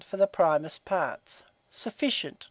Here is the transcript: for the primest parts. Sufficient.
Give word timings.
for 0.03 0.17
the 0.17 0.25
primest 0.25 0.83
parts. 0.83 1.43
Sufficient. 1.69 2.39